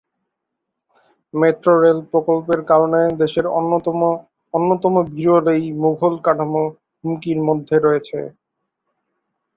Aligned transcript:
Metro rail 1.33 1.99
প্রকল্পের 2.11 2.61
কারণে 2.71 3.01
দেশের 3.21 3.45
অন্যতম 3.59 3.99
অন্যতম 4.53 4.93
বিরল 5.09 5.45
এই 5.55 5.65
মুঘল 5.81 6.13
কাঠামো 6.25 6.63
হুমকির 6.99 7.39
মধ্যে 7.47 7.75
রয়েছে। 7.79 8.19